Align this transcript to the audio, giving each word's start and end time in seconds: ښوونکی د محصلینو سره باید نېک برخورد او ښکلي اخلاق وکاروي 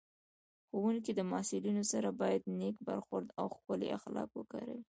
ښوونکی 0.67 1.11
د 1.15 1.21
محصلینو 1.31 1.83
سره 1.91 2.09
باید 2.21 2.41
نېک 2.59 2.75
برخورد 2.87 3.27
او 3.39 3.45
ښکلي 3.55 3.87
اخلاق 3.97 4.29
وکاروي 4.35 4.81